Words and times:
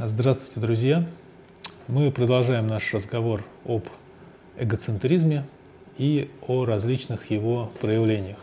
Здравствуйте, 0.00 0.60
друзья! 0.60 1.04
Мы 1.88 2.12
продолжаем 2.12 2.68
наш 2.68 2.94
разговор 2.94 3.44
об 3.64 3.82
эгоцентризме 4.56 5.44
и 5.96 6.30
о 6.46 6.64
различных 6.64 7.32
его 7.32 7.72
проявлениях. 7.80 8.38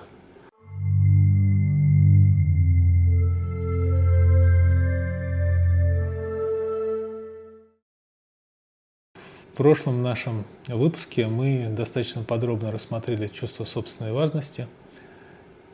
В 9.13 9.55
прошлом 9.55 10.03
нашем 10.03 10.43
выпуске 10.67 11.27
мы 11.27 11.69
достаточно 11.69 12.21
подробно 12.23 12.73
рассмотрели 12.73 13.27
чувство 13.27 13.63
собственной 13.63 14.11
важности 14.11 14.67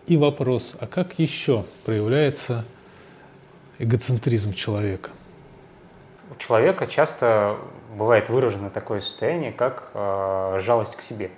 и 0.05 0.15
вопрос, 0.15 0.77
а 0.79 0.85
как 0.85 1.17
еще 1.17 1.65
проявляется 1.85 2.65
эгоцентризм 3.79 4.53
человека? 4.53 5.09
У 6.31 6.35
человека 6.35 6.87
часто 6.87 7.57
бывает 7.93 8.29
выражено 8.29 8.69
такое 8.69 9.01
состояние, 9.01 9.51
как 9.51 9.91
э, 9.93 10.59
жалость 10.61 10.95
к 10.95 11.01
себе. 11.01 11.29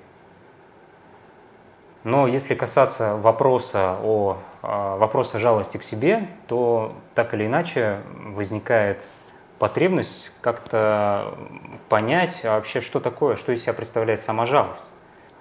Но 2.04 2.28
если 2.28 2.54
касаться 2.54 3.16
вопроса 3.16 3.98
о 4.04 4.38
э, 4.62 4.68
вопроса 4.68 5.40
жалости 5.40 5.78
к 5.78 5.84
себе, 5.84 6.28
то 6.48 6.94
так 7.16 7.34
или 7.34 7.48
иначе 7.48 8.02
возникает 8.14 9.04
потребность 9.58 10.32
как-то 10.42 11.34
понять 11.90 12.42
а 12.44 12.58
вообще, 12.58 12.80
что 12.80 13.00
такое, 13.00 13.36
что 13.36 13.52
из 13.52 13.64
себя 13.64 13.73
представляет 13.73 14.22
сама 14.22 14.46
жалость. 14.46 14.86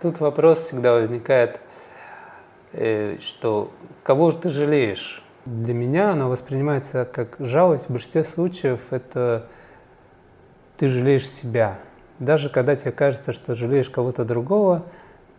Тут 0.00 0.18
вопрос 0.20 0.60
всегда 0.60 0.94
возникает, 0.94 1.60
э, 2.72 3.18
что 3.20 3.70
кого 4.02 4.30
же 4.30 4.38
ты 4.38 4.48
жалеешь? 4.48 5.21
Для 5.44 5.74
меня 5.74 6.12
она 6.12 6.28
воспринимается 6.28 7.04
как 7.04 7.36
жалость. 7.40 7.86
В 7.86 7.92
большинстве 7.92 8.22
случаев 8.22 8.80
это 8.90 9.48
ты 10.76 10.86
жалеешь 10.86 11.28
себя. 11.28 11.78
Даже 12.18 12.48
когда 12.48 12.76
тебе 12.76 12.92
кажется, 12.92 13.32
что 13.32 13.54
жалеешь 13.54 13.90
кого-то 13.90 14.24
другого, 14.24 14.84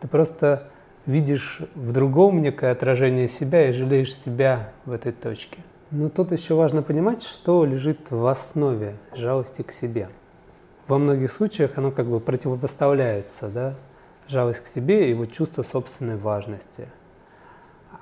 ты 0.01 0.07
просто 0.09 0.67
видишь 1.05 1.61
в 1.75 1.93
другом 1.93 2.41
некое 2.41 2.71
отражение 2.71 3.27
себя 3.27 3.69
и 3.69 3.71
жалеешь 3.71 4.13
себя 4.15 4.71
в 4.85 4.91
этой 4.91 5.13
точке. 5.13 5.59
Но 5.91 6.09
тут 6.09 6.31
еще 6.31 6.55
важно 6.55 6.81
понимать, 6.81 7.23
что 7.23 7.65
лежит 7.65 8.09
в 8.09 8.25
основе 8.25 8.95
жалости 9.15 9.61
к 9.61 9.71
себе. 9.71 10.09
Во 10.87 10.97
многих 10.97 11.31
случаях 11.31 11.77
оно 11.77 11.91
как 11.91 12.07
бы 12.07 12.19
противопоставляется, 12.19 13.47
да, 13.47 13.75
жалость 14.27 14.61
к 14.61 14.67
себе 14.67 15.11
и 15.11 15.13
вот 15.13 15.31
чувство 15.31 15.63
собственной 15.63 16.17
важности. 16.17 16.87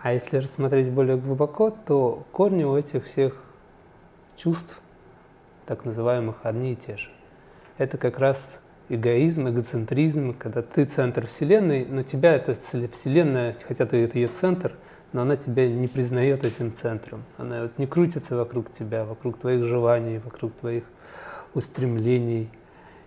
А 0.02 0.13
если 0.13 0.38
рассмотреть 0.38 0.89
более 0.89 1.17
глубоко, 1.17 1.69
то 1.69 2.25
корни 2.31 2.63
у 2.63 2.75
этих 2.75 3.05
всех 3.05 3.35
чувств, 4.35 4.81
так 5.66 5.85
называемых, 5.85 6.38
одни 6.44 6.73
и 6.73 6.75
те 6.75 6.97
же. 6.97 7.09
Это 7.77 7.97
как 7.97 8.19
раз 8.19 8.61
эгоизм, 8.89 9.47
эгоцентризм, 9.47 10.35
когда 10.38 10.61
ты 10.61 10.85
центр 10.85 11.27
Вселенной, 11.27 11.85
но 11.85 12.03
тебя 12.03 12.33
эта 12.33 12.55
Вселенная, 12.55 13.55
хотя 13.67 13.85
ты 13.85 14.03
это 14.03 14.17
ее 14.17 14.27
центр– 14.27 14.73
но 15.13 15.23
она 15.23 15.35
тебя 15.35 15.67
не 15.67 15.88
признает 15.88 16.45
этим 16.45 16.73
центром. 16.73 17.23
Она 17.38 17.63
вот 17.63 17.77
не 17.77 17.85
крутится 17.85 18.35
вокруг 18.35 18.72
тебя, 18.72 19.03
вокруг 19.03 19.38
твоих 19.38 19.66
желаний, 19.66 20.19
вокруг 20.19 20.53
твоих 20.53 20.83
устремлений. 21.53 22.49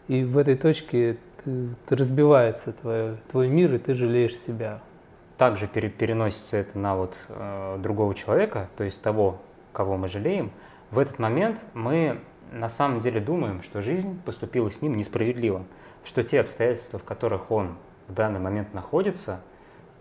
И 0.09 0.23
в 0.23 0.37
этой 0.37 0.57
точке 0.57 1.17
ты, 1.43 1.69
ты 1.87 1.97
разбивается 1.97 2.73
твой, 2.73 3.17
твой 3.31 3.49
мир, 3.49 3.75
и 3.75 3.79
ты 3.79 3.95
жалеешь 3.95 4.37
себя. 4.37 4.83
Также 5.37 5.67
переносится 5.67 6.57
это 6.57 6.79
на 6.79 6.97
вот 6.97 7.17
э, 7.29 7.79
другого 7.81 8.15
человека, 8.15 8.69
то 8.77 8.85
есть 8.85 9.03
того, 9.03 9.41
кого 9.73 9.97
мы 9.97 10.09
жалеем. 10.09 10.53
В 10.91 10.99
этот 10.99 11.19
момент 11.19 11.65
мы 11.75 12.21
на 12.53 12.69
самом 12.69 13.01
деле 13.01 13.21
думаем, 13.21 13.63
что 13.63 13.83
жизнь 13.83 14.21
поступила 14.25 14.71
с 14.71 14.81
ним 14.81 14.97
несправедливо, 14.97 15.65
что 16.05 16.23
те 16.23 16.41
обстоятельства, 16.41 16.99
в 16.99 17.05
которых 17.05 17.51
он 17.51 17.77
в 18.09 18.15
данный 18.15 18.41
момент 18.41 18.75
находится– 18.75 19.41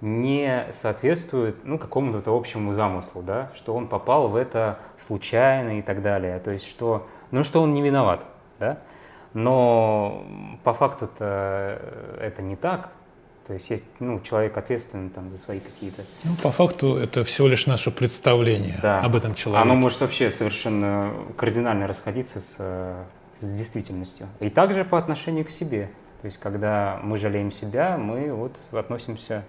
не 0.04 0.66
соответствует 0.74 1.64
ну, 1.64 1.80
какому-то 1.80 2.36
общему 2.36 2.74
замыслу, 2.74 3.22
да, 3.22 3.52
что 3.56 3.74
он 3.74 3.88
попал 3.88 4.28
в 4.28 4.36
это 4.36 4.80
случайно 4.98 5.80
и 5.80 5.82
так 5.82 6.02
далее. 6.02 6.40
То 6.40 6.52
есть, 6.52 6.68
что, 6.68 7.08
ну, 7.32 7.46
что 7.46 7.62
он 7.62 7.74
не 7.74 7.82
виноват. 7.82 8.26
Да? 8.60 8.80
Но 9.34 10.26
по 10.66 10.74
факту-то 10.74 11.80
это 12.20 12.42
не 12.42 12.58
так. 12.58 12.90
То 13.48 13.54
есть 13.54 13.70
есть 13.70 13.84
ну, 14.00 14.22
человек 14.22 14.58
ответственный 14.58 15.09
там, 15.09 15.30
за 15.31 15.38
свои 15.38 15.59
какие-то... 15.59 16.04
Ну, 16.24 16.36
по 16.42 16.52
факту 16.52 16.96
это 16.96 17.26
всего 17.26 17.48
лишь 17.48 17.66
наше 17.66 17.92
представление 17.92 18.80
да. 18.81 19.02
об 19.02 19.16
этом 19.16 19.36
человеке. 19.36 19.70
Оно 19.70 19.76
может 19.76 20.00
вообще 20.00 20.31
совершенно 20.31 21.14
кардинально 21.36 21.88
расходиться 21.88 22.40
с, 22.40 23.06
с 23.42 23.58
действительностью. 23.58 24.30
И 24.40 24.50
также 24.50 24.86
по 24.86 24.98
отношению 24.98 25.44
к 25.46 25.50
себе. 25.50 25.90
То 26.22 26.28
есть 26.28 26.40
когда 26.40 27.00
мы 27.04 27.18
жалеем 27.18 27.52
себя, 27.52 27.98
мы 27.98 28.34
вот 28.34 28.56
относимся 28.72 29.44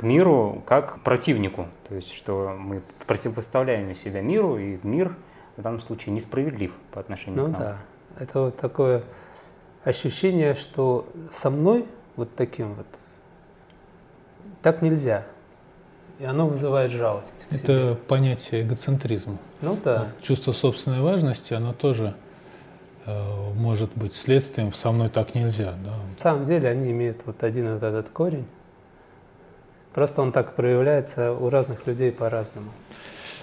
к 0.00 0.02
миру 0.02 0.62
как 0.66 0.94
к 0.94 1.00
противнику. 1.00 1.68
То 1.86 1.94
есть, 1.94 2.12
что 2.14 2.56
мы 2.58 2.80
противопоставляем 3.06 3.94
себя 3.94 4.22
миру, 4.22 4.56
и 4.56 4.78
мир 4.82 5.14
в 5.58 5.62
данном 5.62 5.82
случае 5.82 6.14
несправедлив 6.14 6.72
по 6.90 7.00
отношению 7.00 7.42
ну, 7.42 7.46
к 7.48 7.50
нам. 7.50 7.60
да, 7.60 7.76
это 8.18 8.40
вот 8.40 8.56
такое 8.56 9.02
ощущение, 9.84 10.54
что 10.54 11.06
со 11.30 11.50
мной 11.50 11.84
вот 12.16 12.34
таким 12.34 12.74
вот 12.74 12.86
так 14.62 14.82
нельзя. 14.82 15.24
И 16.18 16.24
оно 16.24 16.46
вызывает 16.46 16.90
жалость. 16.90 17.34
Это 17.50 17.98
понятие 18.06 18.62
эгоцентризма. 18.62 19.38
Ну 19.62 19.78
да. 19.82 20.08
Чувство 20.20 20.52
собственной 20.52 21.00
важности, 21.00 21.54
оно 21.54 21.72
тоже 21.72 22.14
э, 23.06 23.52
может 23.54 23.90
быть 23.94 24.14
следствием 24.14 24.74
«со 24.74 24.92
мной 24.92 25.08
так 25.08 25.34
нельзя». 25.34 25.72
Да? 25.84 25.92
На 25.92 26.20
самом 26.20 26.44
деле 26.44 26.68
они 26.68 26.90
имеют 26.90 27.22
вот 27.24 27.42
один 27.42 27.72
вот 27.72 27.82
этот 27.82 28.10
корень, 28.10 28.46
Просто 29.92 30.22
он 30.22 30.30
так 30.30 30.54
проявляется 30.54 31.32
у 31.32 31.50
разных 31.50 31.86
людей 31.86 32.12
по-разному. 32.12 32.70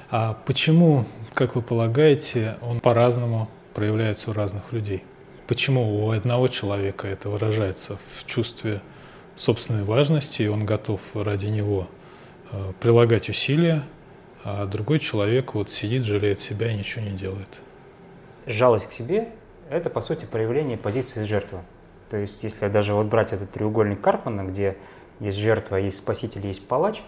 А 0.09 0.37
почему, 0.45 1.05
как 1.33 1.55
вы 1.55 1.61
полагаете, 1.61 2.55
он 2.61 2.79
по-разному 2.79 3.49
проявляется 3.73 4.31
у 4.31 4.33
разных 4.33 4.71
людей? 4.71 5.03
Почему 5.47 6.05
у 6.05 6.11
одного 6.11 6.47
человека 6.47 7.07
это 7.07 7.29
выражается 7.29 7.97
в 8.15 8.25
чувстве 8.25 8.81
собственной 9.37 9.83
важности, 9.83 10.41
и 10.41 10.47
он 10.47 10.65
готов 10.65 11.01
ради 11.13 11.45
него 11.45 11.87
э, 12.51 12.73
прилагать 12.79 13.29
усилия, 13.29 13.83
а 14.43 14.65
другой 14.65 14.99
человек 14.99 15.53
вот 15.53 15.69
сидит, 15.69 16.03
жалеет 16.03 16.41
себя 16.41 16.71
и 16.71 16.75
ничего 16.75 17.03
не 17.03 17.11
делает? 17.11 17.59
Жалость 18.45 18.89
к 18.89 18.93
себе– 18.93 19.29
это, 19.69 19.89
по 19.89 20.01
сути, 20.01 20.25
проявление 20.25 20.77
позиции 20.77 21.23
жертвы. 21.23 21.59
То 22.09 22.17
есть, 22.17 22.43
если 22.43 22.67
даже 22.67 22.93
вот 22.93 23.07
брать 23.07 23.33
этот 23.33 23.51
треугольник 23.51 24.01
Карпмана, 24.01 24.43
где 24.43 24.77
есть 25.19 25.37
жертва, 25.37 25.75
есть 25.77 25.97
спаситель, 25.97 26.45
есть 26.47 26.67
палач, 26.67 27.01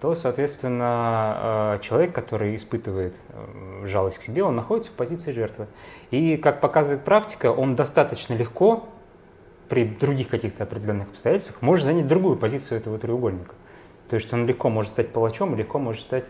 то, 0.00 0.14
соответственно, 0.14 1.76
э, 1.76 1.78
человек, 1.82 2.14
который 2.14 2.54
испытывает 2.54 3.14
э, 3.30 3.86
жалость 3.86 4.18
к 4.18 4.22
себе, 4.22 4.44
он 4.44 4.54
находится 4.54 4.92
в 4.92 4.94
позиции 4.94 5.32
жертвы. 5.32 5.66
И, 6.10 6.36
как 6.36 6.60
показывает 6.60 7.04
практика, 7.04 7.50
он 7.50 7.74
достаточно 7.74 8.34
легко 8.34 8.86
при 9.68 9.84
других 9.84 10.28
каких-то 10.28 10.64
определенных 10.64 11.08
обстоятельствах 11.08 11.60
может 11.62 11.84
занять 11.84 12.06
другую 12.06 12.36
позицию 12.36 12.78
этого 12.78 12.98
треугольника. 12.98 13.54
То 14.08 14.16
есть 14.16 14.32
он 14.32 14.46
легко 14.46 14.68
может 14.68 14.92
стать 14.92 15.10
палачом, 15.10 15.56
легко 15.56 15.78
может 15.78 16.02
стать 16.02 16.24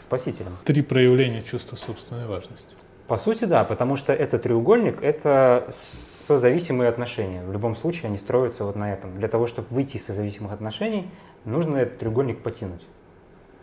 спасителем. 0.00 0.56
Три 0.64 0.82
проявления 0.82 1.42
чувства 1.42 1.76
собственной 1.76 2.26
важности. 2.26 2.76
По 3.06 3.16
сути, 3.16 3.44
да, 3.44 3.64
потому 3.64 3.96
что 3.96 4.12
этот 4.12 4.42
треугольник– 4.42 5.00
это 5.02 5.68
созависимые 5.70 6.88
отношения. 6.88 7.42
В 7.44 7.52
любом 7.52 7.76
случае 7.76 8.04
они 8.04 8.18
строятся 8.18 8.64
вот 8.64 8.76
на 8.76 8.92
этом. 8.92 9.16
Для 9.18 9.28
того, 9.28 9.46
чтобы 9.46 9.68
выйти 9.70 9.96
из 9.96 10.06
созависимых 10.06 10.52
отношений, 10.52 11.10
нужно 11.44 11.76
этот 11.78 11.98
треугольник 11.98 12.42
потянуть. 12.42 12.82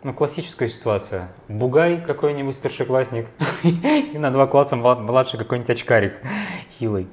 Ну, 0.04 0.12
классическая 0.12 0.68
ситуация. 0.68 1.28
Бугай 1.48 2.00
какой-нибудь 2.00 2.56
старшеклассник 2.56 3.26
и 3.62 4.18
на 4.18 4.32
два 4.32 4.46
класса 4.46 4.76
младший 4.76 5.38
какой-нибудь 5.38 5.70
очкарик 5.70 6.14
хилый. 6.78 7.08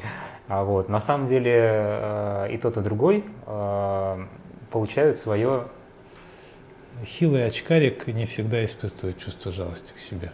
А 0.50 0.64
вот, 0.64 0.90
на 0.90 1.00
самом 1.00 1.28
деле 1.28 1.54
э, 1.56 2.48
и 2.52 2.58
тот, 2.58 2.76
и 2.76 2.82
другой 2.82 3.24
э, 3.46 4.26
получают 4.72 5.18
свое... 5.18 5.68
Хилый 7.06 7.46
очкарик 7.46 8.08
не 8.08 8.26
всегда 8.26 8.66
испытывает 8.66 9.20
чувство 9.20 9.52
жалости 9.52 9.94
к 9.94 10.00
себе. 10.00 10.32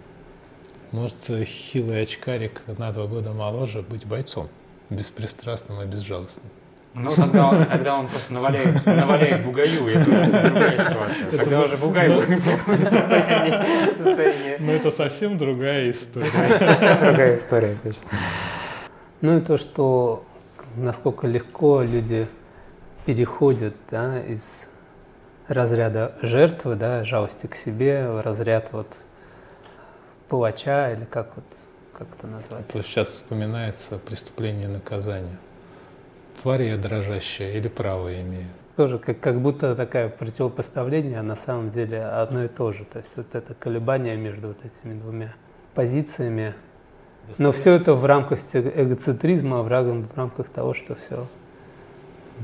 Может, 0.92 1.18
хилый 1.46 2.02
очкарик 2.02 2.62
на 2.80 2.92
два 2.94 3.08
года 3.08 3.34
моложе 3.34 3.82
быть 3.82 4.06
бойцом 4.08 4.48
беспристрастным 4.90 5.82
и 5.82 5.86
безжалостным. 5.86 6.50
Ну, 6.94 7.14
тогда 7.14 7.50
он, 7.50 7.66
тогда 7.66 8.00
он 8.00 8.08
просто 8.08 8.34
наваляет, 8.34 8.86
наваляет 8.86 9.44
бугаю, 9.44 9.86
и 9.86 9.96
это 9.96 10.06
другая 10.06 10.78
ситуация. 10.78 11.28
Это 11.28 11.38
тогда 11.40 11.62
уже 11.62 11.76
бугай 11.76 12.08
будет 12.08 12.40
в 12.40 12.90
состоянии, 12.90 13.94
состоянии... 13.98 14.56
Ну, 14.60 14.72
это 14.72 14.92
совсем 14.92 15.38
другая 15.38 15.92
история. 15.92 16.58
совсем 16.58 17.00
другая 17.02 17.36
история, 17.36 17.78
точно. 17.84 18.02
Ну 19.22 19.38
и 19.38 19.42
то, 19.42 19.58
что 19.58 20.24
насколько 20.76 21.28
легко 21.28 21.82
люди 21.82 22.28
переходят 23.06 23.76
да, 23.90 24.20
из 24.20 24.70
разряда 25.48 26.16
жертвы, 26.22 26.76
да, 26.76 27.04
жалости 27.04 27.48
к 27.48 27.56
себе, 27.56 28.10
в 28.10 28.22
разряд 28.22 28.74
вот 28.74 29.04
палача 30.28 30.92
или 30.92 31.06
как 31.06 31.36
вот 31.36 31.46
как 31.98 32.08
это 32.18 32.28
назвать? 32.28 32.68
То 32.68 32.84
сейчас 32.84 33.08
вспоминается 33.10 33.98
преступление 33.98 34.66
и 34.66 34.74
наказание. 34.74 35.38
Тварь 36.42 36.64
я 36.64 36.78
дрожащая 36.78 37.54
или 37.54 37.70
право 37.70 38.14
имею? 38.22 38.50
Тоже 38.76 39.00
как, 39.00 39.22
как 39.22 39.40
будто 39.40 39.74
такое 39.76 40.10
противопоставление, 40.10 41.20
а 41.20 41.24
на 41.24 41.38
самом 41.38 41.70
деле 41.70 42.04
одно 42.04 42.44
и 42.44 42.48
то 42.50 42.74
же. 42.74 42.84
То 42.84 43.00
есть 43.00 43.16
вот 43.16 43.34
это 43.34 43.54
колебание 43.54 44.18
между 44.18 44.50
вот 44.50 44.58
этими 44.66 45.00
двумя 45.00 45.34
позициями. 45.74 46.54
Но 47.38 47.52
все 47.52 47.74
это 47.74 47.94
в 47.94 48.06
рамках 48.06 48.40
эгоцентризма, 48.54 49.62
в 49.62 49.68
рамках, 49.68 50.12
в 50.12 50.18
рамках 50.18 50.50
того, 50.50 50.74
что 50.74 50.96
все 50.96 51.28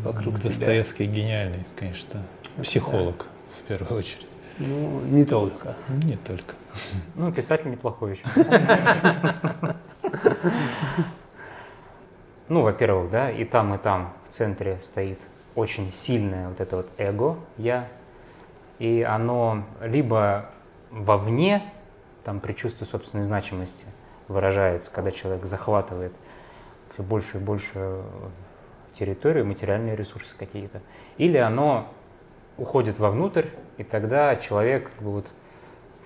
вокруг 0.03 0.39
Достоевский 0.39 1.05
тебя. 1.05 1.15
гениальный, 1.15 1.65
конечно, 1.75 2.23
психолог 2.61 3.17
да. 3.17 3.25
в 3.59 3.67
первую 3.67 3.99
очередь. 3.99 4.27
Ну, 4.57 5.01
не 5.01 5.23
только. 5.23 5.75
Не 6.03 6.17
только. 6.17 6.55
Ну, 7.15 7.31
писатель 7.31 7.69
неплохой 7.71 8.13
еще. 8.13 8.23
Ну, 12.47 12.63
во-первых, 12.63 13.11
да, 13.11 13.31
и 13.31 13.45
там, 13.45 13.73
и 13.75 13.77
там 13.77 14.13
в 14.27 14.33
центре 14.33 14.81
стоит 14.83 15.19
очень 15.55 15.93
сильное 15.93 16.49
вот 16.49 16.59
это 16.59 16.77
вот 16.77 16.89
эго, 16.97 17.37
я, 17.57 17.87
и 18.77 19.01
оно 19.03 19.63
либо 19.81 20.49
вовне, 20.89 21.63
там 22.25 22.41
при 22.41 22.51
чувстве 22.51 22.85
собственной 22.85 23.23
значимости 23.23 23.85
выражается, 24.27 24.91
когда 24.91 25.12
человек 25.12 25.45
захватывает 25.45 26.13
все 26.94 27.03
больше 27.03 27.38
и 27.38 27.39
больше 27.39 28.01
территорию, 28.94 29.45
материальные 29.45 29.95
ресурсы 29.95 30.35
какие-то, 30.38 30.81
или 31.18 31.38
оно 31.38 31.88
уходит 32.57 33.00
вовнутрь, 33.00 33.47
и 33.77 33.83
тогда 33.83 34.35
человек 34.35 34.91
как 34.91 35.01
бы 35.01 35.12
вот 35.12 35.27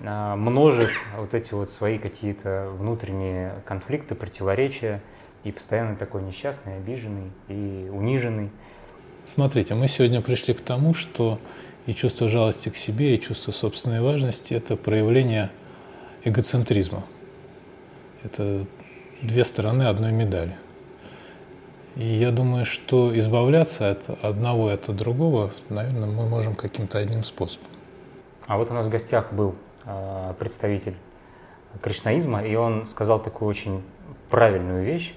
а, 0.02 0.36
множит 0.36 0.92
вот 1.18 1.34
эти 1.34 1.54
вот 1.54 1.70
свои 1.70 1.98
какие-то 1.98 2.70
внутренние 2.78 3.56
конфликты, 3.66 4.16
противоречия, 4.16 5.02
и 5.44 5.52
постоянно 5.52 5.96
такой 5.96 6.24
несчастный, 6.24 6.78
обиженный 6.78 7.32
и 7.48 7.88
униженный. 7.92 8.50
Смотрите, 9.26 9.76
мы 9.76 9.88
сегодня 9.88 10.22
пришли 10.22 10.54
к 10.54 10.62
тому, 10.62 10.94
что 10.94 11.40
и 11.86 11.94
чувство 11.94 12.28
жалости 12.30 12.70
к 12.70 12.76
себе, 12.76 13.16
и 13.16 13.22
чувство 13.22 13.52
собственной 13.52 14.02
важности– 14.02 14.54
это 14.56 14.76
проявление 14.76 15.52
эгоцентризма. 16.24 17.06
Это 18.25 18.66
две 19.22 19.44
стороны 19.44 19.83
одной 19.83 20.12
медали. 20.12 20.56
И 21.95 22.04
я 22.04 22.31
думаю, 22.31 22.66
что 22.66 23.16
избавляться 23.19 23.92
от 23.92 24.10
одного 24.24 24.72
и 24.72 24.74
от 24.74 24.94
другого, 24.95 25.51
наверное, 25.69 26.10
мы 26.10 26.27
можем 26.27 26.56
каким-то 26.56 26.98
одним 26.98 27.24
способом. 27.24 27.68
А 28.48 28.57
вот 28.57 28.72
у 28.72 28.74
нас 28.74 28.88
в 28.88 28.89
гостях 28.89 29.31
был 29.31 29.54
а, 29.86 30.33
представитель 30.33 30.95
кришнаизма, 31.81 32.44
и 32.44 32.56
он 32.56 32.88
сказал 32.88 33.22
такую 33.22 33.48
очень 33.48 33.83
правильную 34.31 34.83
вещь 34.83 35.13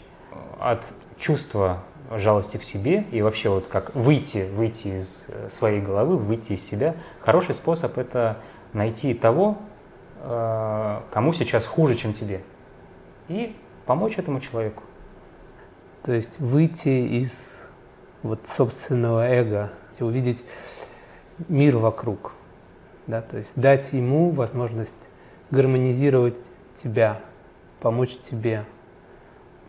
от 0.60 0.84
чувства 1.18 1.82
жалости 2.10 2.58
к 2.58 2.62
себе 2.62 3.06
и 3.10 3.22
вообще 3.22 3.48
вот 3.48 3.68
как 3.68 3.94
выйти, 3.94 4.50
выйти 4.54 4.88
из 4.88 5.24
э, 5.28 5.48
своей 5.50 5.80
головы, 5.80 6.16
выйти 6.16 6.52
из 6.52 6.64
себя. 6.64 6.94
Хороший 7.20 7.54
способ– 7.54 7.96
это 7.98 8.38
найти 8.72 9.14
того, 9.14 9.56
э, 10.20 11.00
кому 11.10 11.32
сейчас 11.32 11.64
хуже, 11.66 11.96
чем 11.96 12.12
тебе, 12.14 12.42
и 13.28 13.54
помочь 13.86 14.18
этому 14.18 14.40
человеку. 14.40 14.82
То 16.02 16.12
есть 16.12 16.38
выйти 16.38 16.88
из 16.88 17.68
вот 18.22 18.46
собственного 18.46 19.28
эго, 19.28 19.72
увидеть 20.00 20.44
мир 21.48 21.76
вокруг, 21.76 22.34
да, 23.06 23.20
то 23.22 23.36
есть 23.36 23.54
дать 23.56 23.92
ему 23.92 24.30
возможность 24.30 25.10
гармонизировать 25.50 26.36
тебя, 26.74 27.20
помочь 27.80 28.16
тебе, 28.30 28.64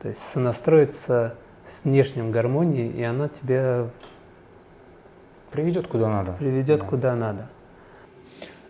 то 0.01 0.09
есть 0.09 0.21
сонастроиться 0.21 1.35
с 1.65 1.83
внешним 1.83 2.31
гармонией, 2.31 2.91
и 2.91 3.03
она 3.03 3.27
тебя 3.27 3.89
приведет 5.51 5.87
куда 5.87 6.09
надо. 6.09 6.33
Приведет 6.33 6.81
да. 6.81 6.85
куда 6.85 7.15
надо. 7.15 7.49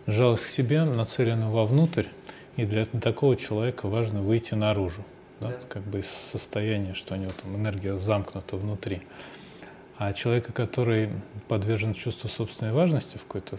Жалость 0.06 0.44
к 0.44 0.48
себе 0.48 0.84
нацелена 0.84 1.50
вовнутрь, 1.50 2.06
и 2.56 2.64
для 2.64 2.86
такого 2.86 3.36
человека 3.36 3.88
важно 3.88 4.22
выйти 4.22 4.54
наружу, 4.54 5.04
да? 5.40 5.48
Да. 5.48 5.58
как 5.68 5.82
бы 5.82 6.00
из 6.00 6.08
состояния, 6.08 6.94
что 6.94 7.14
у 7.14 7.16
него 7.16 7.32
там 7.40 7.56
энергия 7.56 7.96
замкнута 7.96 8.56
внутри. 8.56 9.02
А 9.96 10.12
человека, 10.12 10.52
который 10.52 11.10
подвержен 11.48 11.94
чувству 11.94 12.28
собственной 12.28 12.72
важности 12.72 13.18
в 13.18 13.24
какой-то 13.24 13.58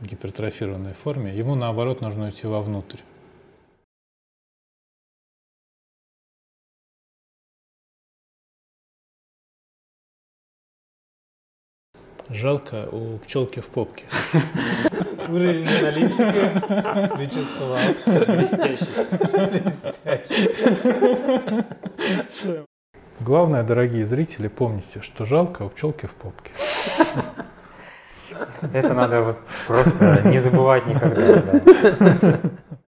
гипертрофированной 0.00 0.94
форме, 0.94 1.36
ему 1.36 1.54
наоборот 1.54 2.00
нужно 2.00 2.26
уйти 2.26 2.46
вовнутрь. 2.46 3.00
Жалко 12.28 12.88
у 12.92 13.18
пчелки 13.18 13.60
в 13.60 13.66
попке. 13.66 14.04
Уровень 15.32 15.68
аналитика 15.68 17.12
Вячеслав. 17.18 17.80
Блестящий. 18.26 18.88
Главное, 23.20 23.62
дорогие 23.62 24.06
зрители, 24.06 24.48
помните, 24.48 25.00
что 25.02 25.26
жалко 25.26 25.62
у 25.62 25.68
пчелки 25.68 26.06
в 26.06 26.14
попке. 26.14 26.50
Это 28.72 28.94
надо 28.94 29.20
вот 29.22 29.38
просто 29.66 30.22
не 30.24 30.38
забывать 30.40 30.86
никогда. 30.86 31.42
Да. 32.00 32.38